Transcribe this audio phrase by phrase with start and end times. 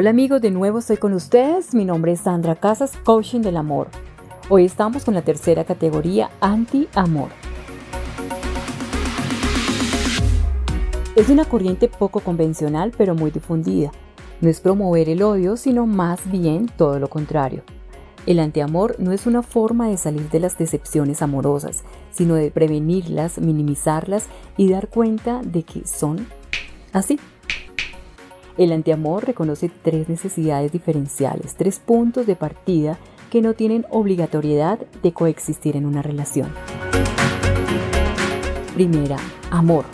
[0.00, 1.74] Hola amigos, de nuevo estoy con ustedes.
[1.74, 3.88] Mi nombre es Sandra Casas, Coaching del Amor.
[4.48, 7.30] Hoy estamos con la tercera categoría, Anti-Amor.
[11.16, 13.90] Es una corriente poco convencional pero muy difundida.
[14.40, 17.64] No es promover el odio, sino más bien todo lo contrario.
[18.24, 23.40] El antiamor no es una forma de salir de las decepciones amorosas, sino de prevenirlas,
[23.40, 24.26] minimizarlas
[24.56, 26.28] y dar cuenta de que son
[26.92, 27.18] así.
[28.58, 32.98] El antiamor reconoce tres necesidades diferenciales, tres puntos de partida
[33.30, 36.52] que no tienen obligatoriedad de coexistir en una relación.
[38.74, 39.16] Primera,
[39.52, 39.84] amor.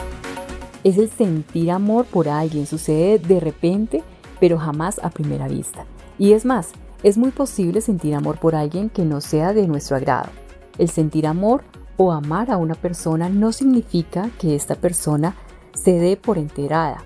[0.82, 4.02] Es el sentir amor por alguien, sucede de repente,
[4.40, 5.84] pero jamás a primera vista.
[6.18, 6.70] Y es más,
[7.02, 10.30] es muy posible sentir amor por alguien que no sea de nuestro agrado.
[10.78, 11.64] El sentir amor
[11.98, 15.36] o amar a una persona no significa que esta persona
[15.74, 17.04] se dé por enterada.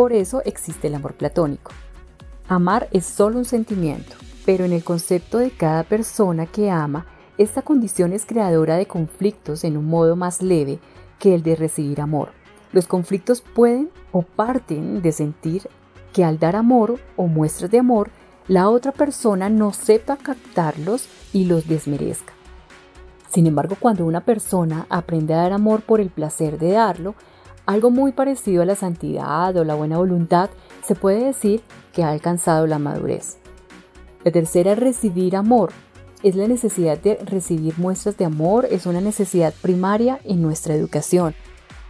[0.00, 1.72] Por eso existe el amor platónico.
[2.48, 4.16] Amar es solo un sentimiento,
[4.46, 7.04] pero en el concepto de cada persona que ama,
[7.36, 10.78] esta condición es creadora de conflictos en un modo más leve
[11.18, 12.30] que el de recibir amor.
[12.72, 15.68] Los conflictos pueden o parten de sentir
[16.14, 18.08] que al dar amor o muestras de amor,
[18.48, 22.32] la otra persona no sepa captarlos y los desmerezca.
[23.28, 27.14] Sin embargo, cuando una persona aprende a dar amor por el placer de darlo,
[27.70, 30.50] algo muy parecido a la santidad o la buena voluntad,
[30.84, 33.38] se puede decir que ha alcanzado la madurez.
[34.24, 35.70] La tercera, recibir amor.
[36.24, 41.32] Es la necesidad de recibir muestras de amor, es una necesidad primaria en nuestra educación,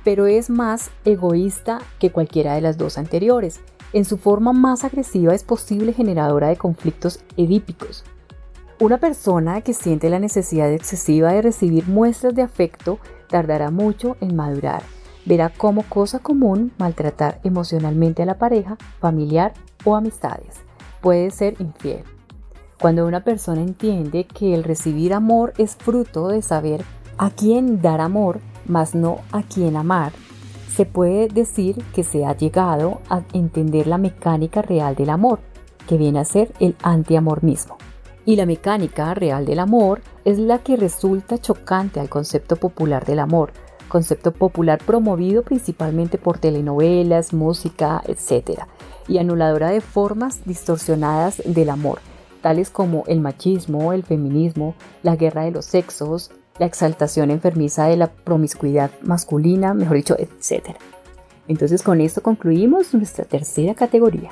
[0.04, 3.60] pero es más egoísta que cualquiera de las dos anteriores.
[3.94, 8.04] En su forma más agresiva es posible generadora de conflictos edípicos.
[8.80, 14.36] Una persona que siente la necesidad excesiva de recibir muestras de afecto tardará mucho en
[14.36, 14.82] madurar.
[15.26, 19.52] Verá como cosa común maltratar emocionalmente a la pareja, familiar
[19.84, 20.60] o amistades.
[21.00, 22.04] Puede ser infiel.
[22.80, 26.82] Cuando una persona entiende que el recibir amor es fruto de saber
[27.18, 30.12] a quién dar amor, mas no a quién amar,
[30.74, 35.40] se puede decir que se ha llegado a entender la mecánica real del amor,
[35.86, 37.76] que viene a ser el antiamor mismo.
[38.24, 43.18] Y la mecánica real del amor es la que resulta chocante al concepto popular del
[43.18, 43.52] amor,
[43.90, 48.60] concepto popular promovido principalmente por telenovelas, música, etc.,
[49.06, 51.98] y anuladora de formas distorsionadas del amor,
[52.40, 57.96] tales como el machismo, el feminismo, la guerra de los sexos, la exaltación enfermiza de
[57.96, 60.76] la promiscuidad masculina, mejor dicho, etc.
[61.48, 64.30] Entonces con esto concluimos nuestra tercera categoría.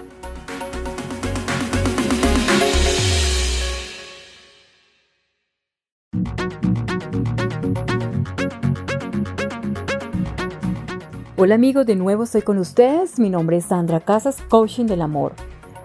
[11.40, 13.20] Hola amigos, de nuevo estoy con ustedes.
[13.20, 15.34] Mi nombre es Sandra Casas, Coaching del Amor.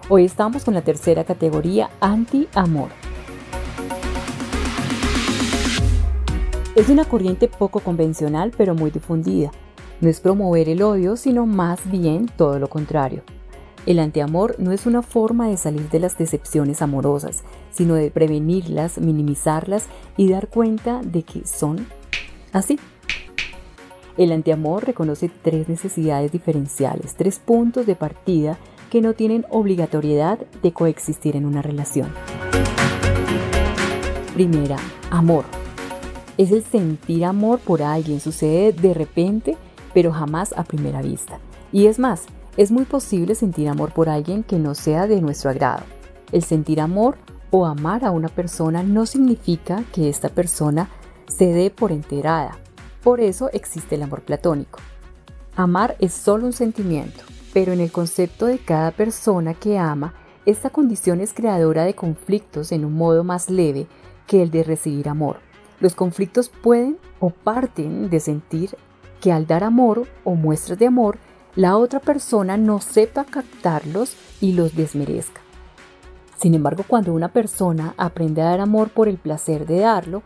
[0.09, 2.90] Hoy estamos con la tercera categoría, Anti-Amor.
[6.74, 9.52] Es una corriente poco convencional pero muy difundida.
[10.02, 13.22] No es promover el odio, sino más bien todo lo contrario.
[13.85, 18.97] El antiamor no es una forma de salir de las decepciones amorosas, sino de prevenirlas,
[18.97, 19.85] minimizarlas
[20.18, 21.85] y dar cuenta de que son
[22.53, 22.80] así.
[24.18, 28.57] El antiamor reconoce tres necesidades diferenciales, tres puntos de partida
[28.91, 32.09] que no tienen obligatoriedad de coexistir en una relación.
[34.35, 34.78] Primera,
[35.09, 35.46] amor
[36.38, 39.57] es el sentir amor por alguien, sucede de repente,
[39.94, 41.40] pero jamás a primera vista.
[41.72, 42.25] Y es más,
[42.57, 45.84] es muy posible sentir amor por alguien que no sea de nuestro agrado.
[46.31, 47.18] El sentir amor
[47.52, 50.90] o amar a una persona no significa que esta persona
[51.28, 52.57] se dé por enterada.
[53.03, 54.80] Por eso existe el amor platónico.
[55.56, 57.22] Amar es solo un sentimiento,
[57.53, 60.14] pero en el concepto de cada persona que ama,
[60.46, 63.88] esta condición es creadora de conflictos en un modo más leve
[64.25, 65.38] que el de recibir amor.
[65.80, 68.78] Los conflictos pueden o parten de sentir
[69.22, 71.17] que al dar amor o muestras de amor,
[71.55, 75.41] la otra persona no sepa captarlos y los desmerezca.
[76.38, 80.23] Sin embargo, cuando una persona aprende a dar amor por el placer de darlo,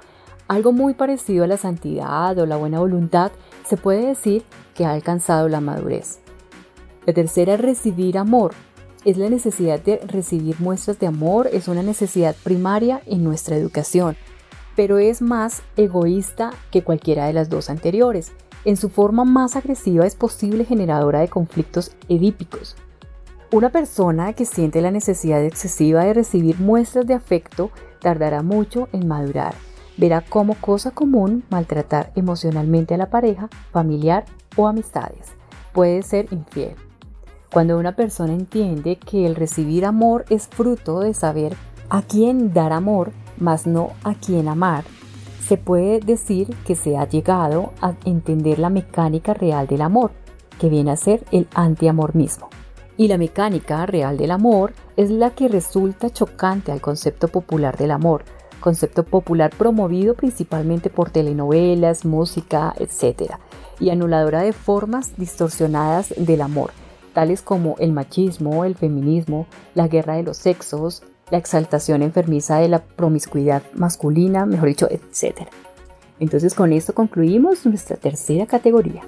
[0.47, 3.31] algo muy parecido a la santidad o la buena voluntad,
[3.65, 4.44] se puede decir
[4.75, 6.19] que ha alcanzado la madurez.
[7.05, 8.53] La tercera, recibir amor.
[9.05, 14.17] Es la necesidad de recibir muestras de amor, es una necesidad primaria en nuestra educación
[14.77, 18.31] pero es más egoísta que cualquiera de las dos anteriores.
[18.63, 22.75] En su forma más agresiva es posible generadora de conflictos edípicos.
[23.51, 29.07] Una persona que siente la necesidad excesiva de recibir muestras de afecto tardará mucho en
[29.07, 29.55] madurar.
[29.97, 35.33] Verá como cosa común maltratar emocionalmente a la pareja, familiar o amistades.
[35.73, 36.75] Puede ser infiel.
[37.51, 41.55] Cuando una persona entiende que el recibir amor es fruto de saber
[41.89, 44.83] a quién dar amor, mas no a quién amar,
[45.47, 50.11] se puede decir que se ha llegado a entender la mecánica real del amor,
[50.59, 52.50] que viene a ser el antiamor mismo.
[52.97, 57.91] Y la mecánica real del amor es la que resulta chocante al concepto popular del
[57.91, 58.25] amor,
[58.59, 63.33] concepto popular promovido principalmente por telenovelas, música, etc.,
[63.80, 66.71] y anuladora de formas distorsionadas del amor,
[67.13, 69.45] tales como el machismo, el feminismo,
[69.75, 75.48] la guerra de los sexos, la exaltación enfermiza de la promiscuidad masculina, mejor dicho, etc.
[76.19, 79.03] Entonces con esto concluimos nuestra tercera categoría.